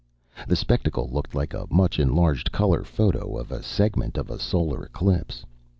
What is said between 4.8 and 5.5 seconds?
eclipse.